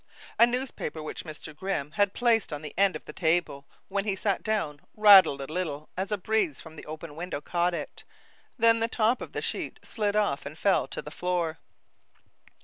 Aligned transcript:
A 0.39 0.47
newspaper 0.47 1.03
which 1.03 1.25
Mr. 1.25 1.55
Grimm 1.55 1.91
had 1.91 2.15
placed 2.15 2.51
on 2.51 2.63
the 2.63 2.73
end 2.75 2.95
of 2.95 3.05
the 3.05 3.13
table 3.13 3.67
when 3.87 4.03
he 4.03 4.15
sat 4.15 4.41
down, 4.41 4.79
rattled 4.95 5.41
a 5.41 5.53
little 5.53 5.89
as 5.95 6.11
a 6.11 6.17
breeze 6.17 6.59
from 6.59 6.75
the 6.75 6.87
open 6.87 7.15
window 7.15 7.39
caught 7.39 7.75
it, 7.75 8.03
then 8.57 8.79
the 8.79 8.87
top 8.87 9.21
sheet 9.41 9.77
slid 9.83 10.15
off 10.15 10.43
and 10.43 10.57
fell 10.57 10.87
to 10.87 11.03
the 11.03 11.11
floor. 11.11 11.59